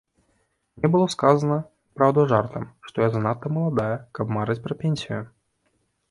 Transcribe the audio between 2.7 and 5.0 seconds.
што я занадта маладая, каб марыць пра